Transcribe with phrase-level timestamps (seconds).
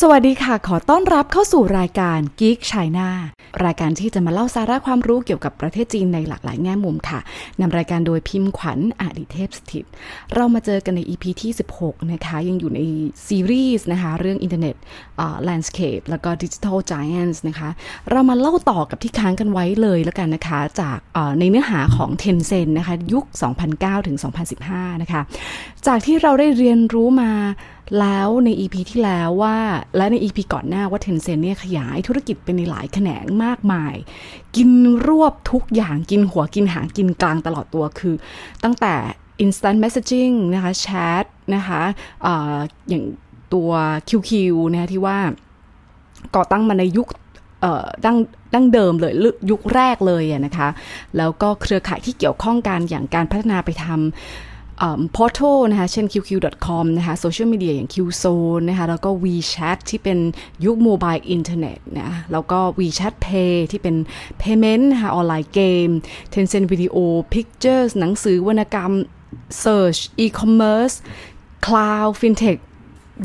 [0.00, 3.08] สวัสดีค่ะ ขอต้อนรับเข้าสู่รายการ Geek China
[3.64, 7.20] รายการที่จะมาเล่าสาระความรู้เกี่ยวกับประเทศจีนในหลากหลายแง่มุมค่ะ
[7.60, 9.84] นำรายการโดยพิมพ์ขวัญอดิเทพสถิต
[10.34, 12.80] เรามาเจอกันใน EP ที่ 16 นะคะ ยังอยู่ใน
[13.26, 14.76] ซีรีส์นะคะ เรื่องอินเทอร์เน็ต
[15.44, 17.68] แลนด์สเคปแล้วก็ดิจิทัล Giants นะคะ
[18.10, 20.98] เรามาเล่าต่อกับที่ค้างกันไว้เลยแล้วกันนะคะ จาก
[21.38, 23.24] ในเนื้อหาของ Tencent นะคะ ยุค
[23.66, 24.16] 2009 ถึง
[24.58, 25.20] 2015 นะคะ
[25.86, 27.32] จากที่เราได้เรียนรู้มา
[28.00, 29.56] แล้วใน EP ที่แล้วว่า
[29.96, 33.94] และใน EP ก่อนหน้าว่า Tencent เนี่ยขยายธุรกิจเป็นในหลายแขนงมากมาย
[34.56, 34.70] กิน
[35.06, 38.14] รวบทุกอย่างกินหัวกินหางกินกลางตลอดตัวคือ
[38.64, 38.94] ตั้งแต่
[39.44, 40.86] instant messaging นะคะแช
[41.22, 41.24] ท
[41.54, 41.82] นะคะ
[42.26, 42.28] อ
[42.88, 43.04] อย่าง
[43.54, 43.70] ตัว
[44.08, 44.30] QQ
[44.72, 45.18] นะะที่ว่า
[46.36, 47.08] ก่อตั้งมาในยุค
[48.04, 48.16] ดั้ง
[48.54, 49.12] ดั้งเดิมเลย
[49.50, 50.68] ยุคแรกเลยนะคะ
[51.16, 54.51] แล้วก็เครือข่ายที่เกี่ยวข้องกันอย่างการพัฒนาไปทำ
[55.16, 60.18] พอร์ทัลนะคะเช่น qq.com นะคะโซเชียลมีเดียอย่าง qzone นะคะแล้วก็ WeChat ที่เป็น
[60.64, 63.96] ยุค Mobile Internet นะแล้วก็ WeChat Pay ที่เป็น
[64.42, 65.88] payment นะคะ Online Game
[66.34, 66.96] Tencent Video
[67.34, 68.92] Pictures หนังสือวรรณกรรม
[69.62, 70.96] Search e-commerce
[71.66, 72.60] Cloud FinTech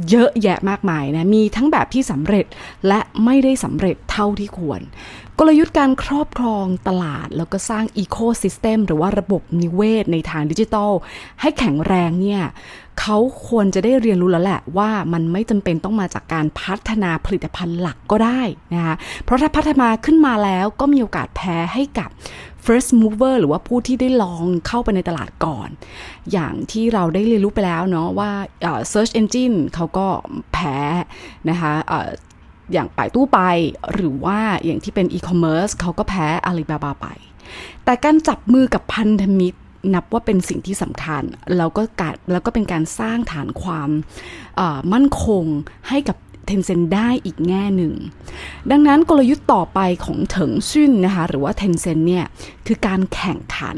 [0.10, 2.46] เยอะแยะมากมายนะ มีทั้งแบบที่สำเร็จ
[2.88, 4.82] และไม่ได้สำเร็จเท่าที่ควร
[5.40, 10.92] กลยุทธ์การครอบครองตลาด แล้วก็สร้าง ecosystem หรือว่าระบบนิเวศในทางดิจิทัล
[11.42, 12.42] ให้แข็งแรงเนี่ย
[13.00, 18.42] เขาควรจะได้เรียนรู้แล้วแหละว่ามันไม่จำเป็นต้องมาจากการพัฒนาผลิตภัณฑ์หลักก็ได้
[18.74, 22.10] นะคะเพราะถ้าพัฒนาขึ้นมาแล้วก็มีโอกาสแพ้ให้กับ
[22.68, 25.70] first mover หรือว่าผู้ที่ได้ลองเข้าไปในตลาดก่อน
[26.32, 28.32] อย่างที่เราได้เรียนรู้ไปแล้วเนาะว่า
[28.92, 30.08] search engine เขาก็
[30.54, 30.78] แพ้
[31.50, 31.74] นะคะ
[32.74, 33.40] อย่างป่ายตู้ไป
[33.94, 37.08] หรือว่าอย่างที่เป็น e-commerce เขาก็แพ้อาลีบาบาไป
[37.84, 39.60] แต่การจับมือกับพันธมิตร
[39.94, 41.24] นับว่าเป็นสิ่งที่สำคัญ
[41.58, 43.90] แล้วก็การแล้วก็เป็นการสร้างฐานความ
[44.94, 45.46] มั่นคง
[45.90, 47.94] ให้กับ เทนเซ็นได้อีกแง่หนึ่ง
[48.72, 52.26] ดังนั้นกลยุทธ์ต่อไปของเถิงซุนนะคะหรือว่าเทนเซ็นเนี่ย
[52.68, 53.78] คือการแข่งขัน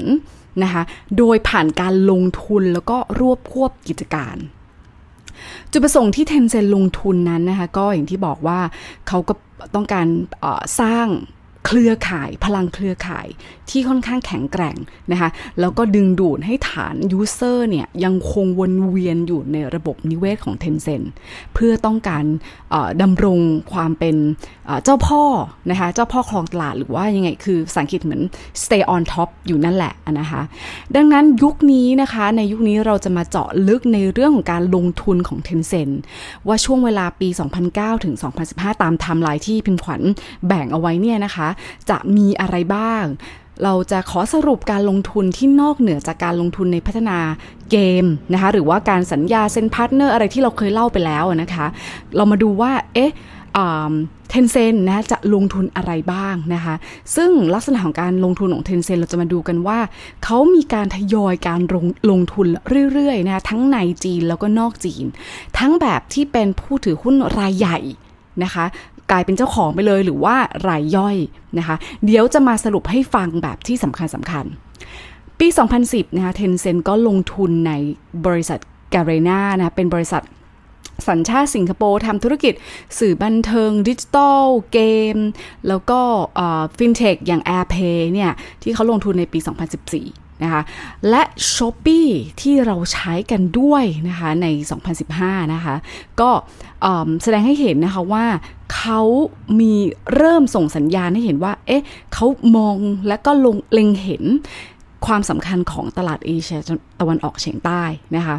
[0.64, 0.84] นะคะ
[1.18, 4.38] โดยผ่านการลงทุนแล้วก็รวบควบกิจการ
[5.72, 8.60] จุดประสงค์ที่เทนเซ็นลงทุนนั้นนะคะก็อย่างที่บอกว่า
[9.08, 9.34] เขาก็
[9.76, 10.08] ต้องการ
[10.82, 11.08] สร้าง
[11.66, 13.28] เครือข่ายพลังเครือข่าย
[13.70, 14.78] ที่ค่อนข้างแข็งแกร่ง
[15.12, 21.08] นะคะแล้วก็ดึงดูดให้ฐานยูเซอร์เนี่ยยังคงวนเวียนอยู่ในระบบนิเวศของ Tencent
[21.54, 22.24] เพื่อต้องการ
[23.02, 23.40] ดำรง
[23.74, 24.16] ความเป็น
[24.84, 25.24] เจ้าพ่อ
[25.70, 28.22] นะคะเจ้าพ่อคลองตลาดหรือว่ายังไงคือสังกฤษเหมือน
[28.64, 30.42] stay on top อยู่นั่นแหละนะคะ
[30.96, 35.94] ดังนั้นยุคนี้นะคะในยุคนี้เราจะมาเจาะลึกในเรื่องของการลงทุนของ Tencent
[36.48, 37.28] ว่าช่วงเวลาปี
[37.68, 38.16] 2009 ถึง
[38.50, 40.02] 2015 ตามไทม์ไลน์ที่พิมพ์ขวัญ
[40.48, 41.48] แบ่งเอาไว้เนี่ยนะคะ
[41.90, 43.06] จะมีอะไรบ้าง
[43.64, 47.18] เราจะขอสรุปการลงทุนที่นอกเหนือจากการลงทุนในพัฒนา
[47.72, 51.66] เกมนะคะหรือว่าการสัญญาเซ็น partner อะไรที่เราเคยเล่าไปแล้วนะคะ
[52.16, 53.12] เรามาดูว่าเอ๊ะ
[54.30, 56.76] Tencent นะจะลงทุนอะไรบ้างนะคะ
[57.16, 59.80] ซึ่งลักษณะของการลงทุนของ Tencent เราจะมาดูกันว่า
[60.24, 62.48] เขามีการทยอยการลงลงทุน
[62.94, 65.06] เรื่อยๆนะทั้งในจีนแล้วก็นอกจีน
[65.58, 67.78] ทั้งแบบที่เป็นผู้ถือหุ้นรายใหญ่
[68.44, 68.66] นะคะ
[69.12, 70.36] กลายเป็นเจ้าของไปเลย หรือว่า
[70.68, 71.18] รายย่อย
[71.58, 71.76] นะคะ
[72.06, 74.46] เดี๋ยวจะมาสรุปให้ฟังแบบที่สำคัญสำคัญ
[75.40, 75.48] ปี
[75.82, 77.72] 2010 นะคะ Tencent ก็ลงทุนใน
[78.26, 78.60] บริษัท
[78.94, 80.24] Garena นะเป็นบริษัท
[81.08, 82.54] สัญชาติสิงคโปร์ทำธุรกิจ
[83.00, 84.80] สื่อบันเทิงดิจิตอลเก
[85.16, 85.16] ม
[85.68, 86.00] แล้วก็
[86.78, 88.32] ฟินเทคอย่าง AirPay เนี่ย
[88.64, 89.40] ที่เขาลงทุนในปี
[90.06, 90.62] 2014 นะคะ
[91.10, 91.22] และ
[91.54, 92.08] s h อ p e e
[92.42, 94.48] ที่เราใช้กันด้วยนะคะใน
[95.00, 95.76] 2015 นะคะ
[96.22, 96.30] ก็
[97.24, 98.26] แสดงให้เห็นนะคะว่า
[98.76, 99.02] เขา
[99.60, 99.74] มี
[100.16, 101.84] เริ่มส่งสัญญาณให้เห็นว่า เอ๊ะ
[102.14, 102.26] เขา
[102.58, 102.76] มอง
[103.08, 104.24] และก็ลงเล็งเห็น
[105.06, 106.60] ความสำคัญของตลาดเอเชีย
[107.00, 107.84] ตะวันออกเฉียงใต้
[108.16, 108.36] นะคะ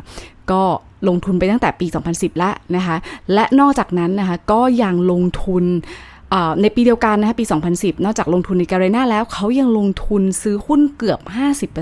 [0.51, 0.63] ก็
[1.09, 2.97] ลงทุนไปตั้งแต่ปี 2010 แล้วนะคะ
[3.35, 5.65] และนอกจากนั้นนะคะก็ยังลงทุน
[6.61, 7.45] ในปีเดียวกันนะคะปี
[7.75, 11.21] 2010 นอกจากลงทุนในการีนาแล้วเขายังลงทุนซื้อหุ้นเกือบ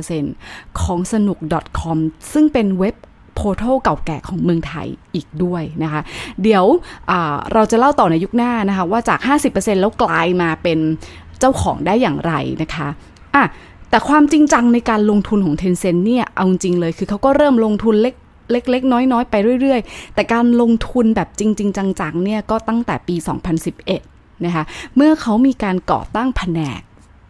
[0.09, 1.39] 50%ของสนุก
[1.81, 1.99] .com
[2.33, 2.97] ซึ่งเป็นเว็บ
[3.35, 6.01] โพร์ทัลเก่าแก่ของเมืองไทยอีกด้วยนะคะ
[6.43, 6.65] เดี๋ยว
[7.53, 10.79] เราจะเล่าต่อในยุคหน้านะคะ ว่าจาก 50%แล้วกลายมาเป็น
[11.41, 12.89] เจ้าของได้อย่างไรนะคะ
[13.35, 13.45] อะ
[13.91, 18.15] แต่ความจริงจังในการลงทุนของ Tencent เนี่ย เอาจริงเลยคือเขาก็เริ่มลงทุนเล็ก
[18.53, 24.65] เล็กๆ น้อยๆ ไปเรื่อย ๆ แต่การลงทุนแบบจริง ๆ จังๆ เนี่ย ก็ตั้งแต่ปี 2011 นะคะ
[24.97, 26.81] เมื่อเขามีการก่อตั้งแผนก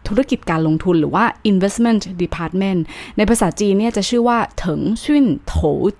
[0.08, 2.80] ธุรกิจการลงทุนหรือว่า investment department
[3.16, 5.56] ในภาษาจีนเนี่ยจะชื่อว่าเถิงชุนโถ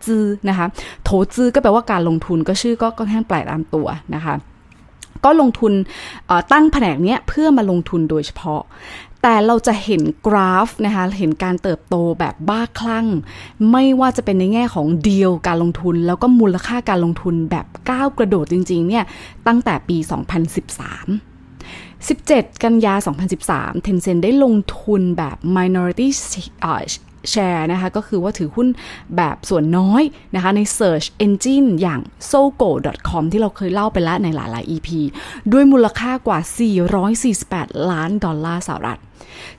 [0.06, 0.66] จื้อนะคะ
[1.04, 4.34] โถจื้อก็แปลว่าการลงทุนก็ชื่อก็ก็แค่แปลตามตัวนะคะ
[5.24, 5.72] ก็ลงทุน
[6.52, 8.60] ตั้งแผนกนี้เพื่อมาลงทุนโดยเฉพาะ
[9.30, 13.06] แต่เราจะเห็นกราฟนะคะเห็นการเติบโตแบบบ้าคลั่ง
[13.70, 19.04] ไม่ว่าจะเป็นในแง่ของเดียวการลงทุน แล้วก็มูลค่าการลงทุนแบบก้าวกระโดดจริงๆเนี่ย
[19.46, 19.96] ตั้งแต่ปี
[21.18, 22.94] 2013 17 กันยา
[23.40, 26.08] 2013 Tencent ได้ลงทุนแบบ minority
[27.32, 28.68] share นะคะก็คือว่าถือหุ้น
[29.16, 30.02] แบบส่วนน้อย
[30.34, 32.00] นะคะใน Search Engine อย่าง
[32.30, 34.88] sogo.com ที่เราเคยเล่าไปแล้วในหลาย ๆ EP
[35.52, 36.38] ด้วยมูลค่ากว่า
[37.14, 39.00] 448 ล้านดอลลาร์สหรัฐ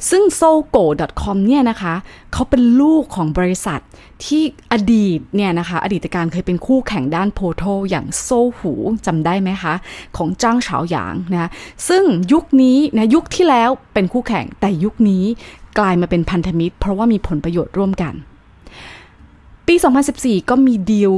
[0.09, 1.93] ซึ่ง sogo.com เนี่ยนะคะ
[2.33, 3.79] เขาเป็นลูกของบริษัท
[4.25, 8.29] ที่อดีตเนี่ยนะคะอดีตการเคยเป็นคู่แข่งด้านโพโทอย่างโซ
[8.59, 8.73] หู
[9.05, 9.73] จำได้ไหมคะ
[10.17, 11.49] ของจ้างเฉาหยางนะ
[11.87, 15.23] ซึ่งยุคนี้นะยุคที่แล้วเป็นคู่แข่งแต่ยุคนี้
[15.79, 18.13] กลายมาเป็นพันธมิตร เพราะว่ามีผลประโยชน์ร่วมกัน
[19.67, 19.75] ปี
[20.11, 21.11] 2014 ก็มีดีล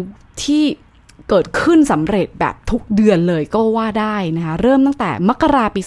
[0.44, 0.64] ที่
[1.30, 5.82] เกิดขึ้นสำเร็จแบบทุกเดือนเลยก็ว่าได้นะคะ เริ่มตั้งแต่มกราปี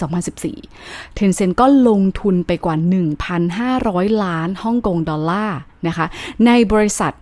[0.56, 2.76] 2014 Tencent ก็ลงทุนไปกว่า
[3.54, 6.06] 1,500 ล้านฮ่องกงดอลลาร์นะคะ
[6.46, 7.12] ในบริษัท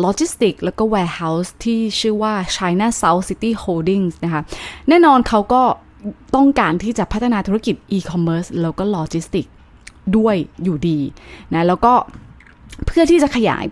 [0.00, 4.42] โลจิสติกแล้วก็ warehouse ที่ชื่อว่า China South City Holdings นะคะ
[4.88, 5.62] แน่นอนเขาก็
[6.36, 9.46] ต้องการที่จะพัฒนาธุรกิจ e-commerce แล้วก็โลจิสติก
[10.16, 10.98] ด้วยอยู่ดี
[11.54, 11.92] นะแล้วก็
[12.86, 13.64] เพื่อที่จะขยาย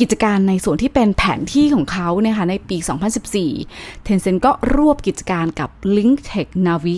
[0.00, 2.76] กิจการในส่วนที่เป็นแผนที่ของเขาเนี่ยค่ะในปี
[3.42, 6.96] 2014 Tencent ก็รวบกิจการกับ Link Tech Navi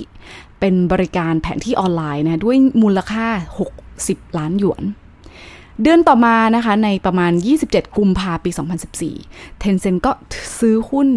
[0.61, 3.26] เป็นบริการแผนที่ออนไลน์นะด้วยมูลค่า
[3.82, 4.82] 60 ล้านหยวน
[5.82, 7.32] เดือนต่อมานะคะในประมาณ
[7.64, 8.50] 27 กุมภาปี
[9.06, 10.12] 2014 Tencent ก็
[10.58, 11.08] ซื้อหุ้น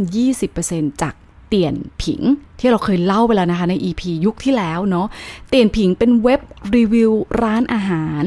[0.46, 1.14] 20%จาก
[1.56, 2.22] เตียนผิง
[2.60, 5.08] ที่เราเคยเล่าไปแล้วนะคะใน EP ยุคที่แล้วเนาะ
[5.50, 6.42] เตียนผิงเป็นเว็บ
[6.76, 7.12] รีวิว
[7.44, 8.24] ร้านอาหาร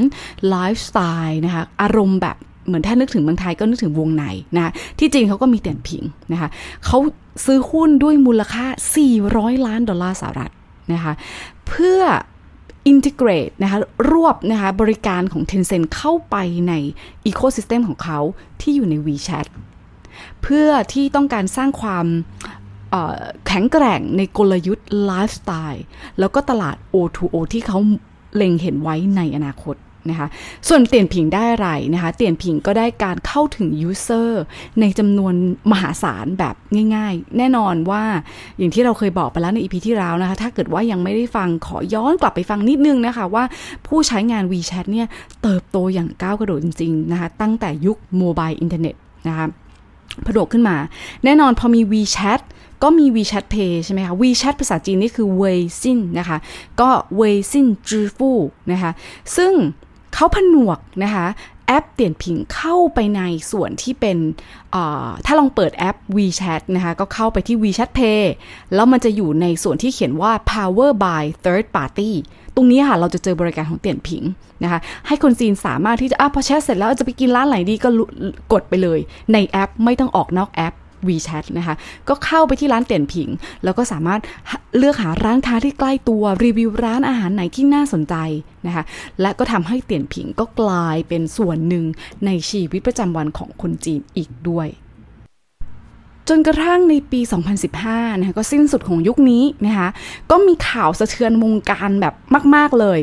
[0.49, 2.35] ไลฟ์สไตล์นะคะอารมณ์แบบ
[2.67, 4.23] เหมือนถ้านึกถึงเมืองไทยก็นึกถึงวงใน
[4.55, 6.49] นะคะที่จริงเขาก็มีเตียนผิงนะคะ
[6.85, 6.97] เขา
[7.45, 8.65] ซื้อหุ้นด้วยมูลค่า
[9.15, 10.51] 400 ล้านดอลลาร์สหรัฐ
[10.93, 11.13] นะคะ
[11.67, 12.01] เพื่อ
[12.87, 13.79] integrate นะคะ
[14.11, 16.35] รวบนะคะบริการของ Tencent เข้าไป
[16.67, 16.73] ใน
[17.25, 18.19] ecosystem ของเขา
[18.61, 19.47] ที่อยู่ใน WeChat
[20.43, 22.05] เพื่อที่ต้องการสร้างความ
[23.47, 25.83] แข็งแกร่งในกลยุทธ์ไลฟ์สไตล์
[26.19, 27.79] แล้วก็ตลาด O2O ที่เขา
[28.35, 29.75] เล็งเห็นไว้ในอนาคต
[30.09, 30.29] นะคะ
[30.67, 34.43] ส่วนเตียนผิงได้อะไรนะคะเตียนผิงก็ได้การเข้าถึง user
[34.79, 35.33] ในจำนวน
[35.71, 36.55] มหาศาลแบบ
[36.95, 38.03] ง่ายๆ แน่นอนว่า
[38.57, 43.43] อย่างที่เราเคยบอกไปแล้วใน EP ที่แล้วนะคะถ้าเกิดว่ายังไม่ได้ฟังขอย้อนกลับไปฟังนิดนึงนะคะว่า
[43.87, 45.07] ผู้ใช้งาน WeChat เนี่ย
[45.41, 48.95] เติบโตอย่างก้าวกระโดดจริงๆนะคะตั้งแต่ยุค mobile internet
[49.27, 49.45] นะคะ
[50.25, 50.77] ผุดขึ้นมา
[51.23, 52.41] แน่นอนพอมี WeChat
[52.83, 56.37] ก็มี WeChat Pay ใช่ไหมคะ WeChat ภาษาจีนนี่คือ微信 นะคะ
[56.81, 58.39] ก็微信支付
[58.71, 58.91] นะคะ
[59.37, 59.53] ซึ่ง
[60.13, 61.25] เขาผนวกนะคะ
[61.67, 63.21] แอปเตียนผิงเข้าไปใน
[63.51, 64.17] ส่วนที่เป็น
[65.25, 68.23] ถ้าลองเปิดแอป WeChat นะคะ ก็เข้าไปที่ WeChat Pay
[68.73, 72.11] แล้วมันจะอยู่ในส่วนที่เขียนว่า Power by Third Party
[72.55, 74.23] ตรงนี้ค่ะ เราจะเจอบริการของเตียนผิง
[74.63, 77.89] นะคะ ให้คนจีนสามารถที่จะอะพอแชทเสร็จแล้วจะไปกินร้านไหนดีก็
[78.53, 78.99] กดไปเลย
[79.33, 80.73] ในแอปไม่ต้องออกนอกแอป
[81.07, 81.75] WeChat นะคะ
[82.09, 83.29] ก็เข้าไปที่ร้านเตี่ยนผิง
[83.63, 84.21] แล้วก็สามารถ
[84.77, 88.15] เลือกหาร้านค้าที่ใกล้ตัวรีวิวร้านอาหารไหนที่น่าสนใจ
[88.65, 88.83] นะคะ
[89.21, 91.85] และก็ทำให้เตี่ยนผิงก็กลายเป็นส่วนหนึ่ง
[92.25, 94.67] ในชีวิตประจำวันของคนจีนอีกด้วย
[96.29, 97.19] จนกระทั่งในปี
[97.69, 99.89] 2015 นะคะก็สิ้นสุดของยุคนี้นะคะ
[100.31, 102.13] ก็มีข่าวสะเทือนวงการแบบ
[102.55, 102.99] มาก ๆ เลย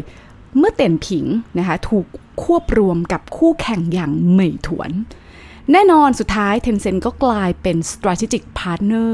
[0.58, 1.24] เมื่อเตียนผิง
[1.58, 2.06] นะคะถูก
[2.42, 4.90] ควบรวมกับคู่แข่งอย่างเหมยถวน
[5.73, 9.12] แน่นอนสุดท้ายเทนเซนก็กลายเป็น strategic partner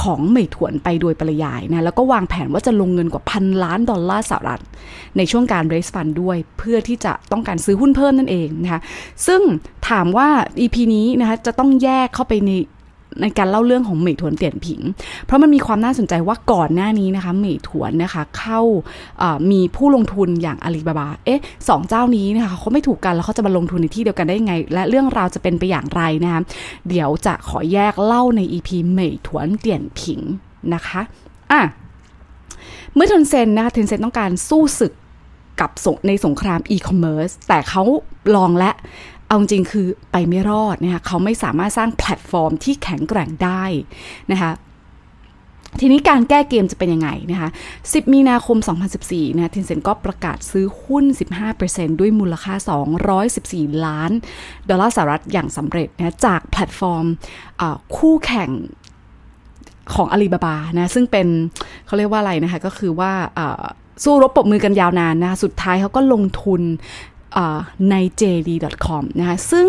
[0.00, 4.62] ของเหมยถวนไปโดยปริยายนะแล้วก็วางแผนว่าจะลงเงินกว่าพันล้านดอลลาร์สหรัฐ
[5.16, 8.80] ในช่วงการ raise fund ด้วย เพื่อที่จะต้องการซื้อหุ้นเพิ่มนั่นเองนะคะ
[9.26, 9.40] ซึ่ง
[9.88, 10.28] ถามว่า
[10.60, 12.50] EP นี้นะคะจะต้องแยกเข้าไปใน
[13.20, 14.80] ในการเล่าเรื่องของเหมยถวนเตียนผิง
[15.24, 18.60] เพราะมันมีความน่าสนใจว่าก่อนหน้านี้นะคะเหมยถวนนะคะเข้า
[19.50, 26.40] มีผู้ลงทุนอย่างอาลีบาบา เอ๊ะสองเจ้านี้นะคะเขาไม่ถูกกันแล้วเขาจะมาลงทุนในที่เดียวกันได้ยังไง และเรื่องราวจะเป็นไปอย่างไรนะคะ
[26.88, 30.20] เดี๋ยวจะขอแยกเล่าใน EP เหมยถวนเตียนผิง
[30.74, 31.00] นะคะ
[31.52, 31.62] อะ
[32.94, 34.92] เมื่อ Tencent นะคะ Tencent ต้องการสู้ศึก
[35.60, 35.70] กับ
[36.06, 37.82] ในสงครามอีคอมเมิร์ซแต่เขา
[38.34, 38.70] ลองและ
[39.32, 43.64] เอาจริงคือไปไม่รอดนะคะเขาไม่สามารถสร้างแพลตฟอร์มที่แข็งแกร่งได้
[44.32, 44.50] นะคะ
[45.80, 47.48] ทีนี้การแก้เกมจะเป็นยังไงนะคะ
[47.80, 48.56] 10 มีนาคม
[48.98, 51.04] 2014 นะ Tencent ก็ประกาศซื้อหุ้น
[51.52, 52.54] 15%ด้วยมูลค่า
[53.20, 54.10] 214 ล้าน
[54.68, 57.06] ดอลลาร์สหรัฐอย่างสำเร็จนะจากแพลตฟอร์ม
[57.96, 58.50] คู่แข่ง
[59.94, 61.26] ของอาลีบาบานะ ซึ่งเป็น
[61.86, 63.12] เขาเรียกว่าอะไรนะคะ ก็คือว่า
[64.04, 66.62] สู้รบปบมือกันยาวนานนะคะสุดท้ายเขาก็ลงทุน
[67.90, 69.66] ใน JD.com นะคะซึ่ง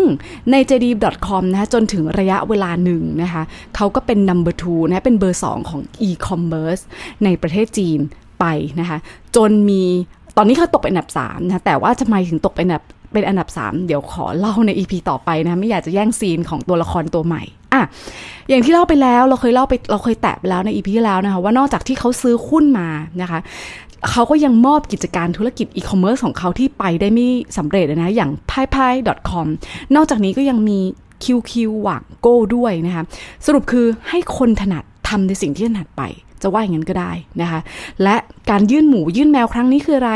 [0.50, 3.42] ใน JD.com นะคะจนถึงระยะเวลาหนึ่งนะคะ
[3.76, 6.82] เขาก็เป็น number two นะเป็นเบอร์ 2 ของ e-commerce
[7.24, 8.00] ในประเทศจีน
[8.40, 8.44] ไป
[8.80, 8.98] นะคะ
[9.36, 9.82] จนมี
[10.36, 17.42] ตอนนี้เขาตกเป็นอันดับ3นะแต่ว่าจะไมถึงตกเป็นอันดับเป็นอันดับ 3 เดี๋ยวขอเล่าใน EP ต่อไปนะ ไม่อยากจะแย่งซีนของตัวละครตัวใหม่
[17.74, 17.82] อะ
[18.48, 22.88] อย่างที่เล่าไปแล้วเราเคยเล่าไปเราเคยแตะไปแล้วใน EP ที่แล้วนะคะว่านอกจากที่เขาซื้อหุ้นมา
[23.22, 23.38] นะคะ
[24.10, 28.94] เขาก็ยังมอบกิจการธุรกิจอีคอมเมิร์ซของเขาที่ไปได้ไม่สำเร็จนะ อย่าง p a i p a i
[29.30, 29.46] com
[29.94, 30.78] นอกจากนี้ก็ยังมี
[31.24, 33.04] QQ หวังโก้ด้วยนะคะ
[33.46, 36.02] สรุปคือให้คนถนัดทำในสิ่งที่ถนัดไป
[36.42, 37.60] จะว่าอย่างนั้นก็ได้นะคะ
[38.02, 38.16] และ
[38.50, 40.12] การยื่นหมูยื่นแมวครั้งนี้คืออะไร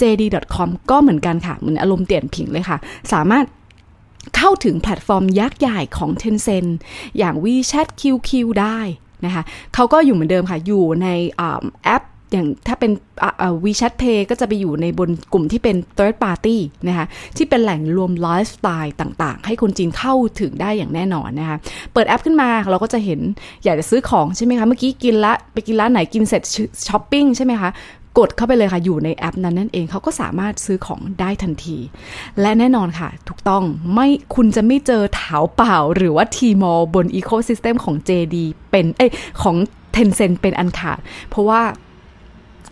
[0.00, 2.78] JD.com ก็เหมือนกันค่ะ เหมือนอารมณ์เตียนผิงเลยค่ะ
[3.12, 3.44] สามารถ
[4.36, 6.70] เข้าถึงแพลตฟอร์มยักษ์ใหญ่ของ Tencent
[7.18, 8.30] อย่าง WeChat QQ
[8.60, 8.78] ได้
[9.24, 9.42] นะคะ
[9.74, 11.08] เขาก็อยู่เหมือนเดิมค่ะ อยู่ใน
[11.84, 12.90] แอป อย่างถ้าเป็น
[13.64, 16.56] WeChat Pay ก็จะไปอยู่ในบนกลุ่มที่เป็น third party
[16.88, 17.06] นะคะ
[17.36, 21.56] ที่เป็นแหล่งรวมไลฟ์สไตล์ต่างๆ ให้คนจีนเข้าถึงได้อย่างแน่นอนนะคะ
[21.92, 23.20] เปิดแอปขึ้นมาเราก็จะเห็น
[23.64, 26.42] อยากจะซื้อของใช่ไหมคะ เมื่อกี้กินละไปกินร้านไหนกินเสร็จ
[26.88, 27.70] ช้อปปิ้งใช่ไหมคะ
[28.18, 31.78] กดเข้าไปเลยค่ะ อยู่ในแอปนั้นนั่นเองเขาก็สามารถซื้อของได้ทันที
[32.40, 33.62] และแน่นอนค่ะ ถูกต้อง
[33.94, 38.36] ไม่คุณจะไม่เจอ Taobao หรือว่า Tmall บน ecosystem ของ JD
[38.70, 39.06] เป็นเอ้
[39.42, 39.56] ของ
[39.94, 41.60] Tencent เป็นอันขาด เพราะว่า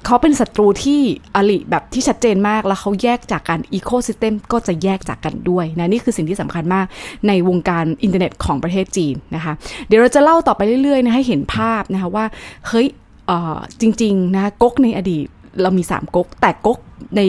[0.06, 1.00] เขาเป็นศัตรูที่
[1.36, 6.86] อลิแบบที่ชัดเจนมากแล้วเขาแยกจากกัน ecosystem ก็จะแยกจากกันด้วยนะนี่คือสิ่งที่สำคัญมาก
[7.28, 9.52] ในวงการอินเทอร์เน็ตของประเทศจีนนะคะ
[9.86, 12.24] เดี๋ยวเราจะเล่าต่อไปเรื่อยๆนะให้เห็นภาพนะคะว่า
[12.68, 12.86] เฮ้ย
[13.80, 15.24] จริงๆนะก๊กในอดีต
[15.62, 16.78] เรามี 3ก๊กแต่ก๊ก
[17.16, 17.20] ใน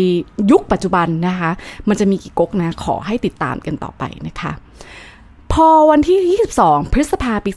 [0.51, 1.51] ยุคปัจจุบันนะคะ
[1.87, 4.51] มันจะมีกี่ก๊กนะ ขอให้ติดตามกันต่อไปนะคะ
[5.53, 6.19] พอวันที่
[6.59, 7.51] 22 พฤษภาปี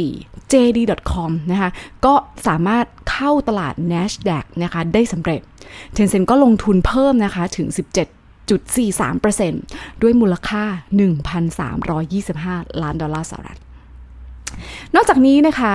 [0.00, 1.70] 2014 JD.com นะคะ
[2.04, 2.14] ก็
[2.46, 5.40] สามารถเข้าตลาด NASDAQ นะคะได้สำเร็จ
[5.96, 7.66] Tencent ก็ลงทุนเพิ่มนะคะถึง
[8.44, 10.64] 17.43%ด้วยมูลค่า
[11.88, 13.58] 1,325 ล้านดอลลาร์สหรัฐ
[14.94, 15.72] นอกจากนี้นะคะ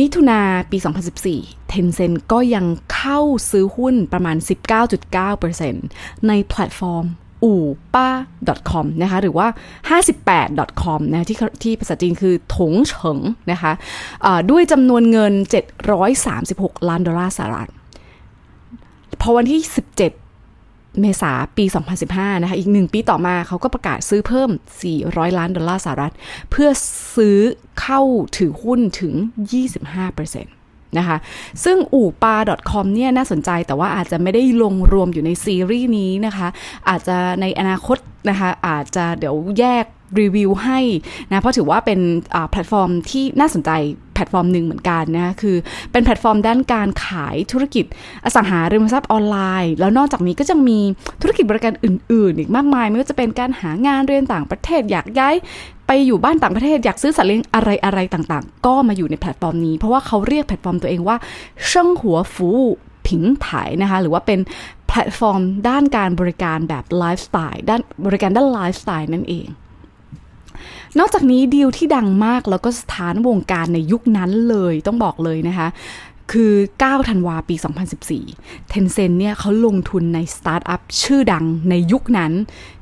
[0.00, 0.78] มิถุนาปี
[1.24, 3.20] 2014 Tencent ก็ยังเข้า
[3.50, 4.36] ซื้อหุ้นประมาณ
[5.12, 7.06] 19.9%ในแพลตฟอร์ม
[7.44, 7.62] อู่
[7.94, 8.08] ป้า
[8.70, 9.48] .com นะคะหรือว่า
[9.90, 13.18] 58.com นะที่ที่ภาษาจีนคือถงเฉิง
[13.52, 15.32] นะคะะด้วยจำนวนเงิน
[16.10, 17.70] 736 ล้านดอลลาร์สหรัฐ
[19.20, 21.64] พอวันที่ 17 เมษาปี
[22.04, 24.50] 2015 นะคะอีกหนึ่งปีต่อมาเขาก็ประกาศซื้อเพิ่ม
[24.94, 26.12] 400 ล้านดอลลาร์สหรัฐ
[26.50, 26.68] เพื่อ
[27.16, 27.38] ซื้อ
[27.80, 28.00] เข้า
[28.36, 29.14] ถือหุ้นถึง
[29.78, 31.16] 25%นะคะ
[31.64, 32.36] ซึ่งอู่ปา
[32.70, 36.48] .com เนี่ยน่าสนใจแต่ว่าอาจจะไม่ได้ลงรวมอยู่ในซีรีส์นี้นะคะ
[36.88, 37.98] อาจจะในอนาคต
[38.30, 39.86] นะคะ อาจจะเดี๋ยวแยก
[40.20, 40.80] รีวิวให้
[41.30, 42.00] นะ เพราะถือว่าเป็น
[42.50, 43.70] แพลตฟอร์มที่น่าสนใจ
[44.14, 45.56] แพลตฟอร์มหนึ่งเหมือนกันนะคือ
[45.92, 47.84] เป็นแพลตฟอร์มด้านการขายธุรกิจ
[48.24, 50.78] อสังหาริมทรัพย์ออนไลน์ แล้วนอกจากนี้ก็จะมี
[51.22, 55.34] ธุรกิจบริการอื่น ๆ อีกมากมาย ไม่ว่าจะเป็นการหางานเรียนต่างประเทศอยากย้าย
[55.86, 61.16] ไปอยู่บ้านต่างประเทศอยากซื้อสัตว์เลี้ยงอะไรอะไรต่างๆ ก็มาอยู่ในแพลตฟอร์มนี้ เพราะว่าเขาเรียกแพลตฟอร์มตัวเองว่า
[61.66, 62.50] 生活服务
[63.06, 64.40] 平台นะคะ หรือว่าเป็น
[64.88, 69.46] แพลตฟอร์มด้านการบริการแบบไลฟ์สไตล์ด้านบริการด้านไลฟ์สไตล์นั่นเอง
[70.98, 75.68] นอกจากนี้ดีลที่ดังมากแล้วก็สะท้านวงการในยุคนั้นเลยต้องบอกเลยนะคะ
[76.32, 76.52] คือ
[76.84, 77.54] 9 ธันวาปี
[78.14, 82.32] 2014 Tencent เนี่ยเขาลงทุนในสตาร์ทอัพชื่อดังในยุคนั้น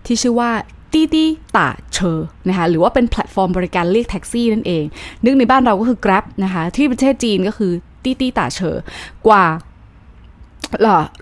[0.06, 0.50] ที่ชื่อว่า
[0.92, 4.84] 滴滴打车 นะคะหรือว่าเป็นแพลตฟอร์มบริการเรียกแท็กซี่นั่นเอง
[5.24, 7.72] นึกในบ้านเราก็คือ Grab นะคะที่ประเทศจีนก็คือ
[8.04, 8.82] 滴滴打车
[9.28, 9.44] กว่า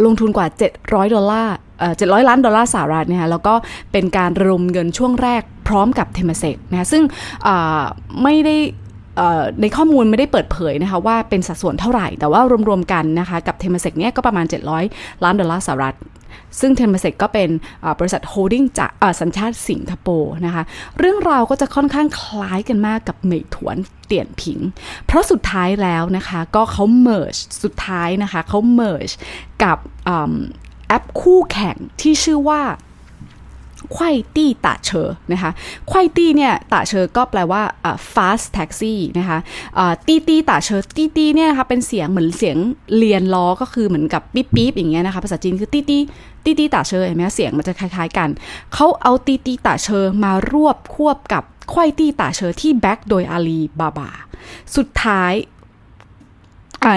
[0.04, 0.46] ลงทุนกว่า
[0.80, 1.56] 700 ดอลลาร์
[1.96, 3.54] เจ็ดร้อยล้านดอลลาร์สหรัฐนะคะแล้วก็
[3.92, 7.02] เป็นการระดมเงินช่วงแรกพร้อมกับเทมเซกนะคะซึ่ง
[8.22, 8.56] ไม่ได้
[9.60, 14.46] ในข้อมูลไม่ได้เปิดเผยนะคะว่าเป็นสัดส่วนเท่าไหร่ แต่ว่ารวมๆกันนะคะกับเทมเซกเนี่ยก็ประมาณ
[14.84, 15.96] 700 ล้านดอลลาร์สหรัฐ
[16.60, 17.50] ซึ่งเทนเมเซกก็เป็น
[17.98, 20.62] บริษัท holding จากสัญชาติสิงคโปร์นะคะ
[20.98, 23.76] เรื่องราวก็จะค่อนข้างคล้ายกันมากกับ美团
[24.06, 24.58] 点评
[25.06, 29.10] เพราะสุดท้ายแล้วนะคะก็เขา merge สุดท้ายนะคะเขา merge
[29.64, 29.78] กับ
[30.88, 32.62] แอปคู่แข่งที่ชื่อว่า
[33.94, 35.50] 快的打车 นะคะ
[35.90, 37.62] 快的 เนี่ย 打车 ก็แปลว่า
[38.14, 39.38] fast taxi นะคะ
[40.06, 42.56] 滴滴打车 滴滴 เนี่ยนะคะเป็นเสียงเหมือนเสียง
[42.98, 48.28] เลียนล้อก็คือเหมือนกับปิ๊บปิ๊บอย่างเงี้ยนะคะภาษาจีนคือ滴滴 滴滴打车 เห็นไหมเสียงมันจะคล้ายๆกัน
[48.74, 51.42] เขาเอา滴滴打车 มารวบควบกับ
[51.72, 54.10] 快的打车 ที่ back โดยอาลีบาบา
[54.76, 55.32] สุดท้าย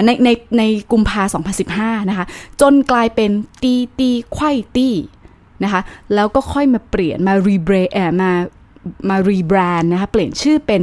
[0.06, 1.22] ในในในกุมภา
[1.66, 2.26] 2015 นะคะ
[2.60, 3.30] จนกลายเป็น
[3.62, 4.94] ตีตีไข่ตี้
[5.64, 5.80] นะคะ
[6.14, 7.74] แล้วก็ค่อยมาเปลี่ยนมารีเบร
[8.22, 8.30] มา
[9.10, 10.80] มารีแบรนด์นะคะ เปลี่ยนชื่อเป็น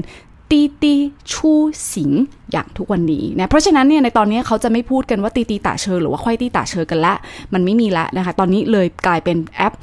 [0.52, 0.96] ตีตี
[1.32, 1.52] ชู
[1.94, 2.12] สิง
[2.52, 7.14] อย่างทุกวันนี้นะ เพราะฉะนั้นเนี่ยในตอนนี้เขาจะไม่พูดกันว่าตีตีตาเชอหรือว่าควายตีตาเชอกันละ
[7.54, 9.74] มันไม่มีละนะคะ ตอนนี้เลยกลายเป็นแอป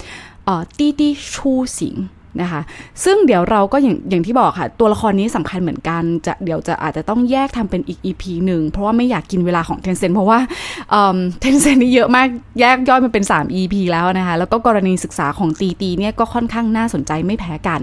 [0.78, 1.96] ตีตีชูสิง
[2.40, 2.60] นะคะ
[3.04, 10.38] ซึ่งเดี๋ยวเราก็อย่างอย่างที่บอกค่ะ ตัวละครนี้สำคัญเหมือนกันจะเดี๋ยวจะอาจจะต้องแยกทำเป็นอีก EP หนึ่งเพราะว่าไม่อยากกินเวลาของเทนเซ็นเพราะว่า
[11.40, 12.28] เทนเซ็นนี่เยอะมาก
[12.60, 17.80] แยกย่อยมาเป็น 3 EP แล้วนะคะ แล้วก็กรณีศึกษาของตีตีเนี่ยก็ค่อนข้างน่าสนใจไม่แพ้กัน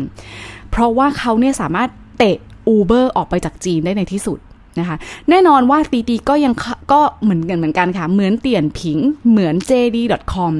[0.71, 2.37] เพราะว่าเขาเนี่ยสามารถเตะ
[2.75, 4.39] Uber ออกไปจากจีนได้ในที่สุด
[4.79, 4.97] นะคะ
[5.29, 6.53] แน่นอนว่าตีตีก็ยัง
[6.91, 10.53] ก็เหมือนกันเหมือนกันค่ะ เหมือนเตียนผิงเหมือน JD.com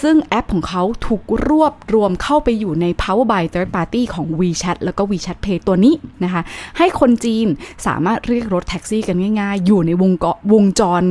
[0.00, 5.94] ซึ่งแอปของเขาถูกรวบรวมเข้าไปอยู่ใน Power by Third Party ของ WeChat แล้วก็ WeChat Pay ตัวนี้
[6.24, 6.42] นะคะ
[6.78, 7.46] ให้คนจีน
[7.86, 10.12] สามารถเรียกรถแท็กซี่กันง่ายๆ อยู่ในวง
[10.52, 11.02] วงจร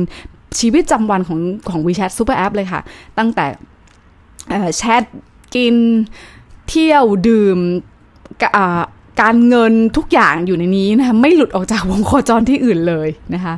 [0.58, 2.80] ชีวิตจำวันของของ WeChat Super App เลยค่ะ
[3.18, 3.46] ตั้งแต่
[4.76, 5.02] แชท
[5.54, 5.76] กิน
[6.68, 7.58] เที่ยวดื่ม
[9.22, 13.54] การเงินทุกอย่างอยู่ในนี้นะคะไม่หลุดออกจากวงโคจรที่อื่นเลยนะคะ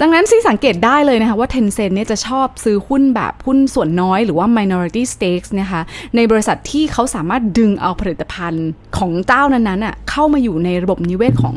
[0.00, 5.80] ดังนั้นซีสังเกตได้เลยนะคะว่า Tencent เนี่ยจะชอบซื้อหุ้นแบบหุ้นส่วนน้อยหรือว่า minority stakes นะคะ
[6.16, 11.56] ในบริษัทที่เขาสามารถดึงเอาผลิตภัณฑ์ของเจ้านั้นๆอะเข้ามาอยู่ในระบบนิเวศของ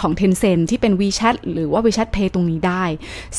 [0.00, 2.84] ของ Tencent ที่เป็น WeChat หรือว่า WeChat Pay ตรงนี้ได้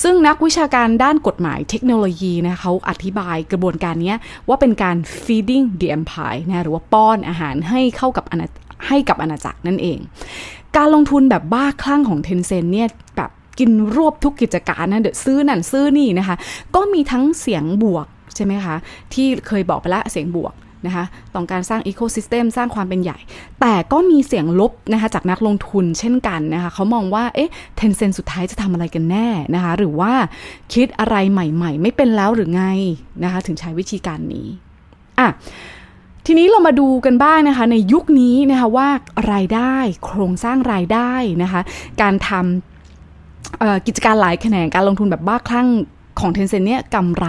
[0.02, 4.14] ซึ่งนักวิชาการด้านกฎหมายเทคโนโลยีนะเขาอธิบายกระบวนการนี้
[4.48, 8.48] ว่าเป็นการ feeding the empire นะหรือว่าป้อนอาหารให้เข้ากับอาณา
[8.88, 10.00] ให้กับอาณาจักรนั่นเอง
[10.78, 16.36] การลงทุนแบบบ้าคลั่งของ Tencent เนี่ยแบบกินรวบทุกกิจการนะเดี๋ยวซื้อนั่นซื้อนี่นะคะ
[16.76, 18.76] ก็มีทั้งเสียงบวกใช่ไหมคะ
[19.14, 20.54] ที่เคยบอกไปแล้วเสียงบวก
[20.86, 21.06] นะคะ
[21.36, 23.18] ต้องการสร้างอีโคซิสเต็มสร้างความเป็นใหญ่
[23.62, 30.14] แต่ก็มีเสียงลบนะคะจากนักลงทุนเช่นกันนะคะเขามองว่า เอ๊ะเทนเซนสุดท้ายจะทำอะไรกันแน่นะคะหรือว่า
[30.74, 32.66] คิดอะไรใหม่ๆ ไม่เป็นแล้วหรือไง
[33.24, 34.48] นะคะถึงใช้วิธีการนี้
[35.20, 35.28] อะ
[36.26, 38.88] ทีนี้เรามาดูกันบ้างนะคะในยุคนี้นะคะว่า
[39.32, 41.62] รายได้โครงสร้างรายได้นะคะ
[42.02, 45.68] การทำกิจการหลายแขนงการลงทุนแบบบ้าคลั่ง
[46.20, 47.28] ของเทนเซ็นเนี่ยกำไร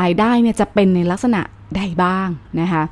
[0.00, 1.40] รายได้เนี่ยจะเป็นในลักษณะ
[1.76, 2.28] ใดบ้าง
[2.60, 2.82] นะคะ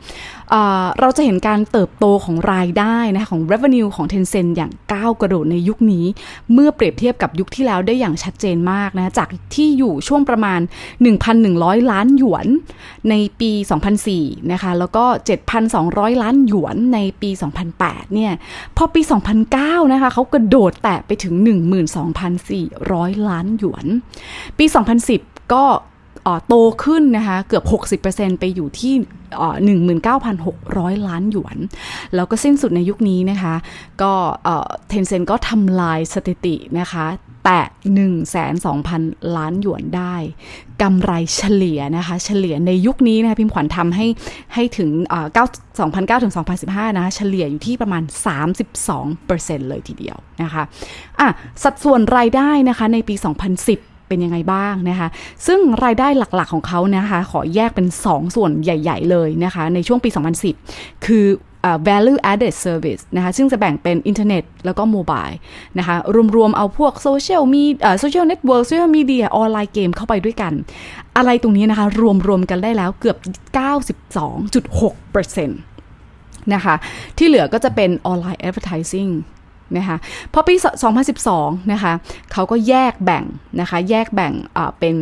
[1.01, 6.07] เราจะเห็นการเติบโตของรายได้นะคะของ revenue ของ Tencent อย่างก้าวกระโดดในยุคนี้
[6.53, 10.61] เมื่อเปรียบเทียบกับยุคที่แล้วได้อย่างชัดเจนมากนะจากที่อยู่ช่วงประมาณ
[11.25, 12.47] 1,100 ล้านหยวน
[13.11, 13.51] ในปี
[14.01, 15.05] 2004 นะคะ แล้วก็
[15.65, 17.31] 7,200 ล้านหยวนในปี
[17.73, 18.33] 2008 เนี่ย
[18.77, 19.01] พอปี
[19.47, 21.35] 2009 นะคะเขากระโดดแตะไปถึง
[22.53, 23.87] 12,400 ล้านหยวน
[24.59, 24.65] ปี
[25.09, 25.65] 2010 ก็
[26.47, 27.65] โตขึ้นนะคะเกือบ
[28.03, 28.95] 60%ไปอยู่ที่
[30.21, 31.57] 19,600 ล้านหยวน
[32.15, 33.55] แล้วก็สิ้นสุดในยุคนี้นะคะ
[34.03, 34.13] ก็
[34.89, 37.07] เทนเซ็นก็ทำลายสถิตินะคะ
[37.45, 37.63] แตะ
[38.51, 40.15] 12,000 ล้านหยวนได้
[40.83, 44.07] กำไรเฉลี่ยนะคะ เฉลี่ยในยุคนี้นะคะพิมขวัญทำให้
[44.55, 44.91] ให้ถึง
[45.57, 46.35] 2009ถึง
[46.65, 48.03] 2015นะเฉลี่ยอยู่ที่ประมาณ
[48.67, 50.63] 32%เลยทีเดียวนะคะ
[51.21, 51.29] อะ
[51.63, 55.09] สัดส่วนรายได้นะคะในปี 2010 เป็นยังไงบ้างนะคะ
[55.47, 60.09] ซึ่งรายได้หลักๆของเขานะคะ ขอแยกเป็น 2 ส่วนใหญ่ ๆ เลยนะคะ ในช่วงปี
[60.57, 61.27] 2010 คือ
[61.89, 65.29] value added service นะคะ ซึ่งจะแบ่งเป็นอินเทอร์เน็ตแล้วก็ mobile
[65.79, 65.97] นะคะ
[66.37, 67.65] รวม ๆ เอาพวกโซเชียลมี
[68.01, 70.53] social networkโซเชียลมีเดียออนไลน์เกมเข้าไปด้วยกัน
[71.17, 71.87] อะไรตรงนี้นะคะ
[72.29, 73.17] รวม ๆ กันได้แล้วเกือบ
[74.35, 75.47] 92.6%
[76.55, 76.75] นะคะ
[77.19, 79.11] ที่เหลือก็จะเป็นออนไลน์ advertising
[79.79, 79.97] นะคะ
[80.33, 80.55] พอปี
[81.15, 81.93] 2012 นะคะ
[82.33, 83.25] เขาก็แยกแบ่ง
[83.61, 84.33] นะคะแยกแบ่ง
[84.79, 84.97] เป็น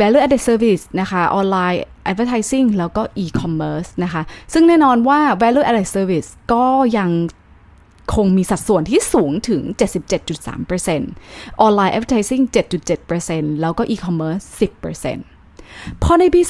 [0.00, 4.22] value added service นะคะออนไลน์ advertising แล้วก็ e-commerce นะคะ
[4.52, 6.66] ซึ่งแน่นอนว่า value added service ก็
[6.98, 7.10] ยัง
[8.14, 9.62] คงมีสัดส่วนที่สูงถึง
[10.80, 16.40] 77.3%ออนไลน์ advertising 7.7%แล้วก็ e-commerce 10%พอในปี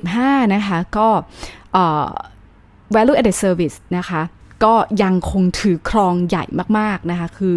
[0.00, 1.08] 2015 นะคะก็
[2.94, 4.22] value added service นะคะ
[4.64, 6.44] ก็ยังคงถือครองใหญ่
[6.78, 7.54] มากๆนะคะคือ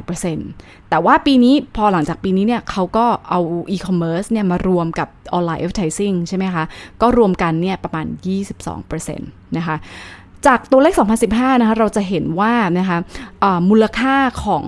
[0.00, 6.64] 78%แต่ว่าปีนี้พอหลังจากปีนี้เนี่ยเขาก็เอาอีคอมเมิร์ซเนี่ยมารวมกับ online advertising ใช่ไหมคะ
[7.00, 8.06] ก็รวมกันเนี่ยประมาณ
[8.60, 9.76] 22%นะคะ
[10.46, 10.94] จากตัวเลข
[11.26, 12.98] 2015 นะคะ เราจะเห็นว่านะคะ
[13.68, 14.64] มูลค่าของ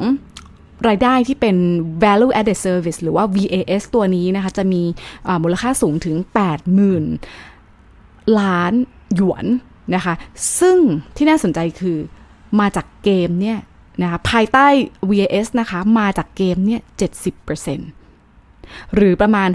[0.89, 1.57] รายได้ที่เป็น
[2.03, 4.83] value added service หรือว่า VAS ตัวนี้นะคะ จะมี
[5.43, 6.17] มูลค่าสูงถึง
[7.43, 8.73] 80,000 ล้าน
[9.17, 9.47] หยวน
[9.95, 10.15] นะคะ
[10.61, 10.79] ซึ่ง
[11.17, 11.99] ที่น่าสนใจคือ
[12.61, 13.59] มาจากเกมเนี่ย
[14.03, 14.67] นะคะภายใต้
[15.11, 16.81] VAS นะคะ มาจากเกมเนี่ย
[18.03, 19.51] 70%หรือประมาณ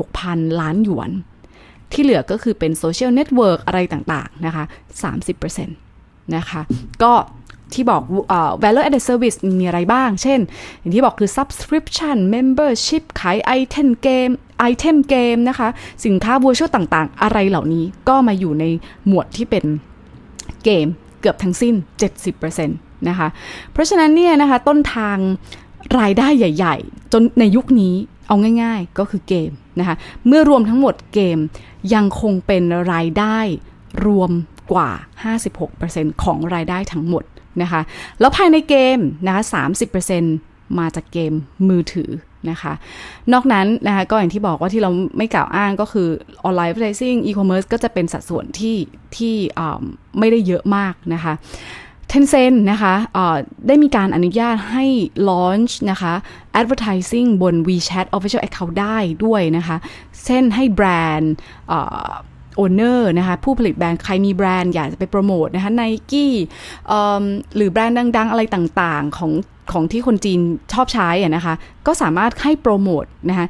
[0.00, 1.10] 56,000 ล้านหยวน
[1.92, 4.64] ที่เหลือก็คือเป็น social network อะไรต่าง ๆ นะคะ
[5.24, 6.60] 30%นะคะ
[7.02, 7.12] ก็
[7.72, 8.02] ที่บอก
[8.36, 10.40] uh, value added service มีอะไรบ้าง เช่น
[10.78, 15.68] อย่างที่บอกคือ subscription membership ขายไอเทมเกมไอเทมเกมนะคะ
[16.04, 18.64] สินค้า virtual ต่างๆ อะไรเหล่านี้ก็มาอยู่ใน
[19.06, 19.64] หมวดที่เป็น
[20.64, 20.86] เกม
[21.20, 21.74] เกือบทั้งสิ้น
[22.40, 23.28] 70%นะคะ
[23.72, 25.18] เพราะฉะนั้นเนี่ยนะคะ ต้นทาง
[26.00, 27.94] รายได้ใหญ่ ๆ จนในยุคนี้
[28.26, 29.50] เอาง่าย ๆ ก็คือเกม
[29.80, 29.96] นะคะ
[30.26, 31.38] เมื่อรวมทั้งหมดเกม
[31.94, 33.38] ยังคงเป็นรายได้
[34.06, 34.30] รวม
[34.72, 34.90] กว่า
[35.56, 37.24] 56%ของรายได้ทั้งหมด
[37.62, 37.80] นะคะ
[38.20, 39.42] แล้วภายในเกมนะคะ
[40.10, 41.32] 30%มาจากเกม
[41.68, 42.10] มือถือ
[42.50, 42.72] นะคะ
[43.32, 46.08] นอกนั้นนะคะก็อย่างที่บอกว่าที่เราไม่กล่าวอ้างก็คือ
[46.44, 48.76] ออนไลน์ advertising e-commerce ก็จะเป็นสัดส่วนที่
[49.16, 49.34] ที่
[50.18, 51.34] ไม่ได้เยอะมากนะคะ
[52.12, 52.94] Tencent นะคะ
[53.66, 54.84] ได้มีการอนุญาตให้
[55.28, 56.14] launch นะคะ
[56.60, 59.76] advertising บน WeChat official account ได้ด้วยนะคะ
[60.24, 66.32] เช่นให้ brand owner นะคะผู้ผลิตแบรนด์ใครมีแบรนด์อยากจะไปโปรโมทนะคะไนกี้
[67.56, 69.32] หรือแบรนด์ดัง ๆ อะไรต่างๆ ของ
[69.72, 70.40] ของที่คนจีน
[70.72, 71.54] ชอบใช้นะคะ
[71.86, 73.48] ก็สามารถให้โปรโมทนะคะ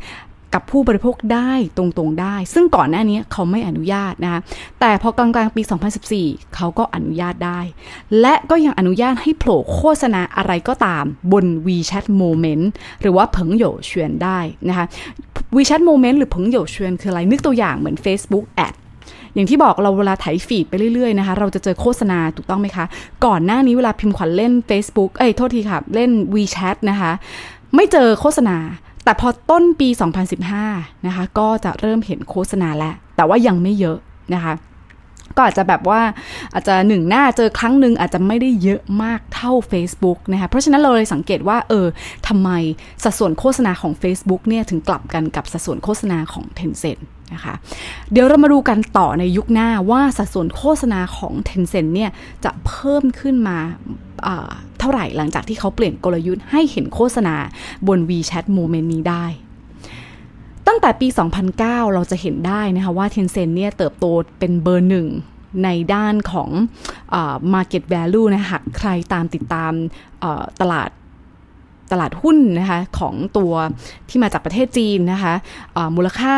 [0.55, 4.41] กับผู้บริโภคได้ตรงๆได้ ซึ่งก่อนหน้านี้เขาไม่อนุญาตนะคะ
[4.81, 5.63] แต่พอกลางๆปี
[6.09, 7.61] 2014 เขาก็อนุญาตได้
[8.21, 12.65] และก็ยังอนุญาตให้โผล่โฆษณาอะไรก็ตามบน WeChat Moment
[13.01, 14.39] หรือว่าเผิงโหยเชวนได้
[14.69, 14.87] นะคะ
[15.57, 18.75] WeChat Moment หรือเผิงโหยเชวนคืออะไรนึกตัวอย่างเหมือน Facebook Ad
[19.35, 22.85] อย่างที่บอกเราเวลาถ่ายฟีดไปเรื่อยๆนะคะ เราจะเจอโฆษณาถูกต้องไหมคะ
[23.25, 27.13] ก่อนหน้านี้เวลาพิมพ์ขวัญเล่น Facebook เอ้ยโทษทีค่ะ เล่น WeChat นะคะ
[27.75, 28.57] ไม่เจอโฆษณา
[29.05, 29.89] แต่พอต้นปี
[30.47, 33.99] 2015 นะคะ ก็จะเริ่มเห็นโฆษณาแล้ว แต่ว่ายังไม่เยอะ
[34.35, 34.53] นะคะ
[35.37, 36.01] ก็อาจจะแบบว่า
[36.55, 41.87] อาจจะหนึ่งหน้าเจอครั้งหนึ่งอาจจะไม่ได้เยอะมากเท่า Facebook นะคะเพราะฉะนั้นเราเลยสังเกตว่า เออ
[42.29, 42.51] ทำไม
[43.05, 47.03] สัดส่วนโฆษณาของ Facebook เนี่ยถึงกลับกันกับสัดส่วนโฆษณาของ Tencent
[47.35, 47.55] นะคะ
[48.13, 52.11] เดี๋ยวเรามาดูกันต่อในยุคหน้าว่าสัดส่วนโฆษณาของ Tencent เนี่ย
[52.45, 53.59] จะเพิ่มขึ้นมา
[54.79, 57.37] เท่าไหร่หลังจากที่เขาเปลี่ยนกลยุทธ์ให้เห็นโฆษณา
[57.87, 59.27] บน WeChat Moment นี้ได้
[60.67, 61.09] ตั้งแต่ปี
[61.51, 64.07] 2009 เราจะเห็นได้นะคะว่า Tencent เนี่ยเติบโต
[64.39, 65.07] เป็นเบอร์หนึ่ง
[65.65, 66.51] ในด้านของ
[67.15, 67.17] อ
[67.55, 69.73] market value นะคะใครตามติดตาม
[70.61, 70.91] ตลาด
[71.93, 73.53] ตลาดหุ้นนะคะของตัว
[74.09, 75.35] ที่มาจากประเทศจีนนะคะ
[75.97, 76.35] มูลค่า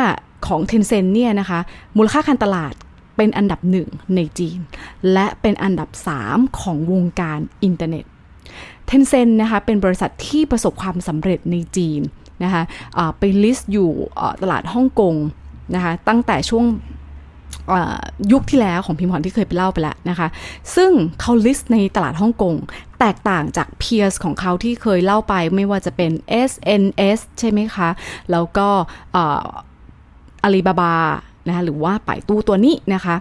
[0.47, 1.61] ของ Tencent เนี่ยนะคะ
[1.97, 2.75] มูลค่าการตลาด
[3.17, 4.59] เป็นอันดับหนึ่งในจีน
[5.13, 5.89] และเป็นอันดับ
[6.25, 8.05] 3 ของวงการอินเทอร์เน็ต
[8.91, 12.01] Tencent นะคะเป็นบริษัทที่ประสบความสำเร็จในจีน
[12.45, 13.91] นะคะะไป list อยู่
[14.43, 15.15] ตลาดฮ่องกง
[15.75, 16.65] นะคะตั้งแต่ช่วง
[18.33, 20.29] ยุคที่แล้วของพิมพ์ขวัญที่เคยไปเล่าไปแล้วนะคะ
[20.77, 22.55] ซึ่งเขา list ในตลาดฮ่องกง
[23.01, 26.11] แตกต่างจาก peers ของเขาที่เคยเล่าไปไม่ว่าจะเป็น
[26.51, 27.89] SNS ใช่ไหมคะ
[28.31, 28.69] แล้วก็
[29.17, 30.95] อาลีบาบา
[31.47, 33.17] นะคะหรือว่าไป่ตู้ตัวนี้นะคะ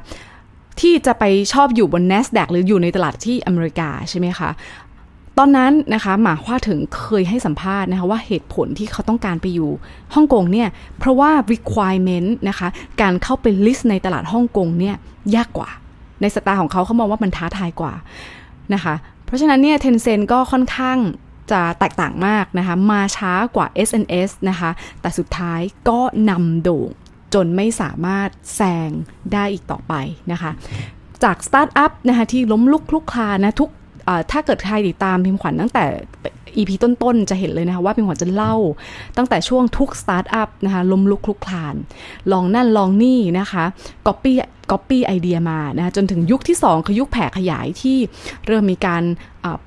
[0.82, 1.23] ที่จะไป
[1.54, 4.49] ชอบอยู่บน NASDAQ หรืออยู่ในตลาดที่อเมริกาใช่ไหมคะ
[5.38, 9.71] ตอนนั้นนะคะหมาคว้าถึงเคยให้สัมภาษณ์นะคะว่าเหตุผลที่เขาต้องการไปอยู่
[10.13, 10.67] ฮ่องกงเนี่ย
[11.00, 12.67] เพราะว่า requirement นะคะ
[13.02, 14.95] การเข้าไป list ในตลาดฮ่องกงเนี่ย
[15.36, 15.69] ยากกว่า
[16.21, 17.93] ในสตาร์ของเขาเขามองว่ามันท้าทายกว่า
[18.74, 18.95] นะคะ
[19.26, 20.98] เพราะฉะนั้นเนี่ยเทนเซนก็ค่อนข้าง
[21.52, 24.69] จะแตกต่างมากนะคะมาช้ากว่า SNS นะคะ
[25.02, 26.89] แต่สุดท้ายก็นำโด่ง
[27.34, 28.89] จนไม่สามารถแซง
[29.34, 29.93] ได้อีกต่อไป
[30.32, 30.52] นะคะ
[31.24, 33.69] จากสตาร์ทอัพนะคะที่ล้มลุกคลุกคลานนะทุก
[34.32, 35.86] ถ้าเกิดใครติดตามพิมขวัญตั้งแต่
[36.58, 38.56] EP ต้น ๆ จะเห็นเลยนะคะว่าพิมขวัญจะเล่า
[39.18, 41.76] ตั้งแต่ช่วงทุกสตาร์ทอัพนะคะล้มลุกคลุกคลาน
[42.32, 43.63] ลองนั่นลองนี่นะคะ
[44.08, 44.36] ก๊อปปี้
[44.72, 47.98] ก๊อปปี้ไอเดียมานะคะจนถึงยุคที่ 2 คือยุคแผ่ขยายที่
[48.48, 49.04] เริ่มมีการ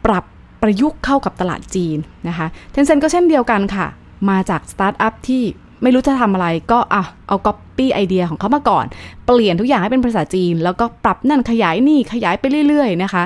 [0.05, 0.25] ปรับ
[0.63, 1.99] ประยุกต์เข้ากับตลาดจีน
[2.29, 3.87] นะคะ Tencent ก็เช่นเดียวกันค่ะ
[4.31, 5.43] มาจากสตาร์ทอัพที่
[5.83, 8.85] ไม่รู้จะทำอะไรก็อะเอาก๊อปปี้ไอเดียของเขามาก่อน
[9.27, 13.25] เปลี่ยนทุกอย่างให้เป็นภาษาจีน แล้วก็ปรับนั่นขยายนี่ขยายไปเรื่อย ๆ นะคะ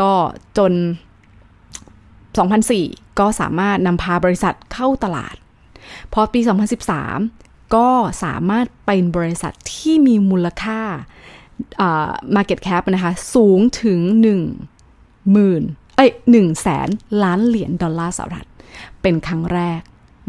[0.00, 0.12] ก็
[0.58, 0.72] จน
[2.36, 5.34] 2004 ก็สามารถนำพาบริษัทเข้าตลาด
[6.12, 6.40] พอปี
[7.06, 7.88] 2013 ก็
[8.24, 10.80] สามารถเป็นบริษัทที่มีมูลค่า
[12.36, 14.00] market cap นะคะ สูงถึง
[14.70, 16.88] 1 0,000เอ้ย1แสน
[17.22, 18.46] ล้านเหรียญดอลลาร์สหรัฐ
[19.02, 19.80] เป็นครั้งแรก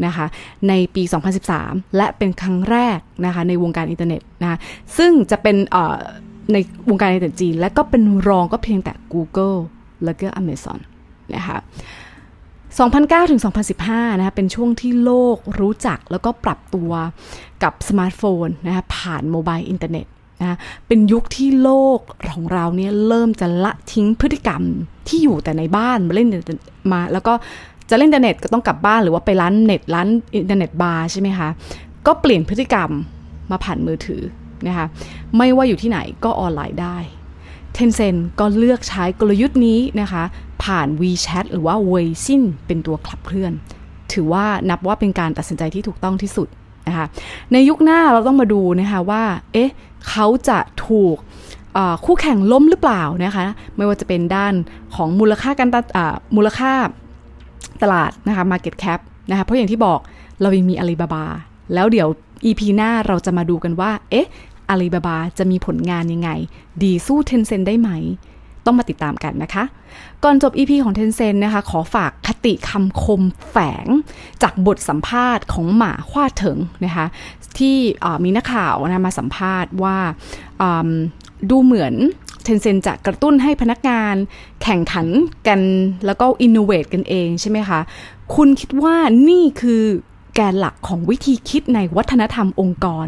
[0.06, 0.26] นะคะ
[0.68, 1.02] ในปี
[1.48, 4.58] 2013 และเป็นครั้งแรกนะคะในวงการอินเทอร์เน็ตนะคะ
[4.98, 5.56] ซึ่งจะเป็น
[6.52, 6.56] ใน
[6.90, 9.56] วงการอินเทอร์เน็ตจีน และก็เป็นรองก็เพียงแต่ Google
[10.04, 10.78] แล้วก็ Amazon
[11.34, 11.58] นะคะ
[12.64, 13.40] 2009 ถึง
[13.80, 16.90] 2015 นะคะเป็นช่วงที่โลกรู้จักแล้วก็ปรับตัว
[17.62, 20.06] กับสมาร์ทโฟนนะคะผ่าน mobile internet
[20.40, 21.98] นะเป็นยุคที่โลก
[22.32, 24.62] ของเราเนี่ยเริ่มจะละทิ้งพฤติกรรม
[25.08, 26.28] ที่อยู่แต่ในบ้านมาเล่น
[26.92, 27.34] มาแล้วก็
[27.92, 31.48] จะเล่นอินเทอร์เน็ตก็ต้องกลับบ้านหรือว่าไปร้านเน็ตร้านอินเทอร์เน็ตบาร์ใช่ไหมคะ
[32.06, 32.90] ก็เปลี่ยนพฤติกรรม
[33.50, 34.22] มาผ่านมือถือ
[34.66, 34.86] นะคะ
[35.36, 36.96] ไม่ว่าอยู่ที่ไหนก็ออนไลน์ได้
[37.76, 40.22] Tencent ก็เลือกใช้กลยุทธ์นี้นะคะ
[40.64, 43.52] ผ่าน WeChat หรือว่า Weixin เป็นตัวขับเคลื่อน
[44.12, 46.48] ถือว่านับว่าเป็นการตัดสินใจที่ถูกต้องที่สุด
[46.88, 47.06] นะคะ
[47.52, 49.70] ในยุคหน้าเราต้องมาดูนะคะว่าเอ๊ะ
[50.08, 51.16] เขาจะถูก
[52.04, 53.44] คู่แข่งล้มหรือเปล่านะคะ
[53.76, 54.54] ไม่ว่าจะเป็นด้าน
[54.94, 55.68] ของมูลค่าการ
[56.36, 56.72] มูลค่า
[57.82, 60.00] ตลาดนะคะ market cap นะคะเพราะอย่างที่บอก
[60.42, 61.24] เรายังมีอาลีบาบา
[61.74, 62.08] แล้วเดี๋ยว
[62.44, 64.28] EP หน้าเราจะมาดูกันว่า เอ๊ะ
[64.70, 66.30] อาลีบาบาจะมีผลงานยังไง
[66.82, 67.90] ดีสู้เทนเซ็นได้ไหม
[68.66, 69.64] ต้องมาติดตามกันนะคะ
[70.24, 73.86] ก่อนจบ EP ของ Tencent นะคะ ขอฝากคติคำคมแฝง
[74.42, 77.06] จากบทสัมภาษณ์ของหมาขว้าเถิงนะคะ
[77.58, 77.76] ที่
[78.24, 79.96] มีนักข่าวนะมาสัมภาษณ์ว่า
[81.50, 81.94] ดูเหมือน
[82.44, 84.14] เทนเซ็นจะกระตุ้นให้พนักงาน
[84.62, 85.06] แข่งขัน
[85.48, 85.60] กัน
[86.06, 87.80] แล้วก็อินโนเวทกันเองใช่ไหมคะ
[88.34, 88.96] คุณคิดว่า
[89.28, 89.82] นี่คือ
[90.34, 93.06] แกนหลักของวิธีคิดในวัฒนธรรมองค์กร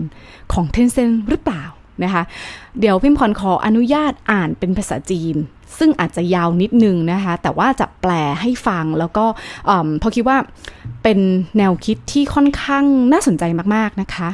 [0.53, 1.65] ของเทนเซ็นหรือเปล่า
[2.05, 2.23] นะคะ
[2.81, 5.37] เดี๋ยวพิมพรขออนุญาตอ่านเป็นภาษาจีน
[5.79, 9.25] ซึ่งอาจจะยาวนิดนึงนะคะ แต่ว่าจะแปลให้ฟังแล้วก็
[10.03, 10.39] พอคิดว่า
[11.03, 11.19] เป็น
[11.59, 13.45] แนวคิดที่ค่อนข้างน่าสนใจ
[13.75, 14.29] มากๆนะคะ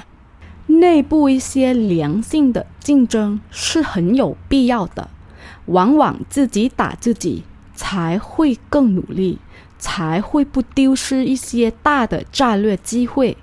[0.69, 5.10] 内部一些良性的竞争是很有必要的，
[5.65, 7.43] 往往自己打自己
[7.75, 9.39] 才会更努力，
[9.78, 13.38] 才会不丢失一些大的战略机会。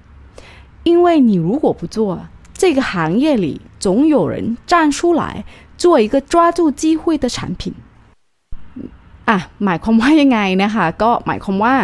[0.84, 5.44] 因为你如果不做，这个行业里总有人站出来
[5.76, 7.72] 做一个抓住机会的产品。
[9.28, 11.74] อ่ะหมายความว่ายังไงนะคะก็หมายความว่า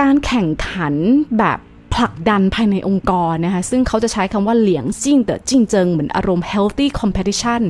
[0.00, 0.94] การแข่งขัน
[1.38, 1.58] แบบ
[1.95, 7.61] ผลักดันภายในองค์กรนะคะซึ่งเขาจะใช้คำว่าเหลียงจิ้งเต๋อจิ้งเจิงเหมือนอารมณ์ healthy competition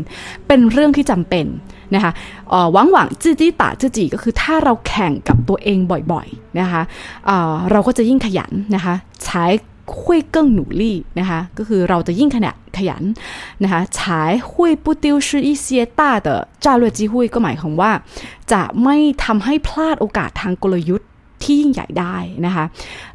[0.47, 1.45] เป็นเรื่องที่จำเป็น
[1.95, 2.11] นะคะ
[2.73, 5.79] หวังหวังจี้จี้ตาจี้จีก็คือถ้าเราแข่งกับตัวเอง
[6.11, 6.81] บ่อยๆนะคะ
[7.25, 9.45] เเราก็จะยิ่งขยันนะคะใช้
[10.01, 13.03] คุยเกิ้งหนูลี่นะคะก็คือเราจะยิ่งขยันขยัน
[13.63, 17.91] นะคะใช้หุยปูติวชื่ออีเซียต้าเดอจ้าลวจีหุยก็หมายของว่า
[18.51, 21.07] จะไม่ทำให้พลาดโอกาสทางกลยุทธ์
[21.44, 22.64] ที่ยิ่งใหญ่ได้นะคะ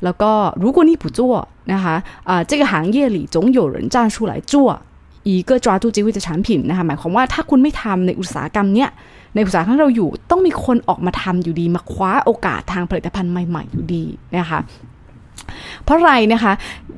[0.04, 0.32] แล้วก็
[0.64, 1.20] 如果你不做
[1.74, 1.96] นะคะ
[2.30, 4.54] อ่า这个行业里总有人站出来做
[5.30, 8.90] 一个抓住机会的产品นะคะหมายความว่าถ้าคุณไม่ทำในอุตสาหกรรมเนี้ย
[9.36, 14.04] ในอุตสาหกรรมเราอยู่ต้องมีคนออกมาทำอยู่ดีมาคว้าโอกาสทางผลิตภัณฑ์ใหม่ๆอยู่ดี
[14.38, 14.60] นะคะ
[15.84, 16.54] เพราะไรนะคะ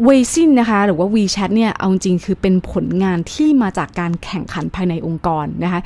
[0.05, 5.81] เวซินนะคะหรือว่า WeChat เนี่ยเอาจริงคือเป็นผลงานที่มาจากการแข่งขันภายในองค์กรนะคะ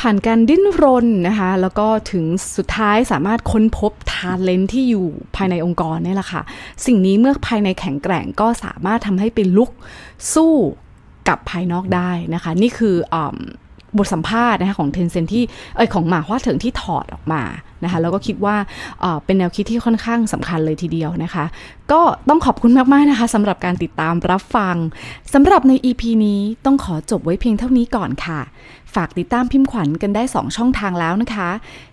[0.00, 2.24] ผ่านการดิ้นรนนะคะ แล้วก็ถึง
[2.56, 6.42] สุดท้ายสามารถค้นพบทาเลนที่อยู่ภายในองค์กรนี่แหละค่ะ
[6.86, 9.70] สิ่งนี้เมื่อภายในแข็งแกร่งก็สามารถทำให้เป็นลุก
[10.34, 10.54] สู้
[11.28, 12.94] กับภายนอกได้นะคะ นี่คือ
[13.98, 15.44] บทสัมภาษณ์นะคะของเทนเซนที่
[15.76, 17.42] เอยของหมาว่าถึงที่ถอดออกมา
[17.84, 18.56] นะคะแล้วก็คิดว่า
[19.24, 21.44] เป็นแนวคิดที่ค่อนข้างสำคัญเลยทีเดียวนะคะ
[21.92, 24.76] ก็ต้องขอบคุณมาก ๆ นะคะสำหรับการติดตามรับฟัง
[25.34, 28.40] สำหรับใน EP นี้ต้องขอจบไว้เพียงเท่านี้ก่อนค่ะ
[28.94, 31.50] ฝากติดตามพิมพ์ขวัญกันได้ 2 ช่องทางแล้วนะคะ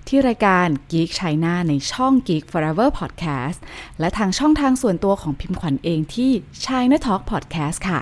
[0.07, 3.57] ที่รายการ Geek China ในช่อง Geek Forever Podcast
[3.99, 6.31] และทางช่องทางส่วนตัวของพิมพ์ขวัญเองที่
[6.65, 7.99] China Talk Podcast ค่ะ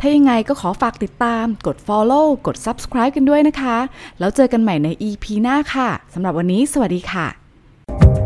[0.00, 3.76] ถ้ายังไงก็ขอฝากติดตาม กด follow กด subscribe กันด้วยนะคะ
[4.18, 8.23] แล้วเจอกันใหม่ใน EP หน้าค่ะสำหรับวันนี้ สวัสดีค่ะ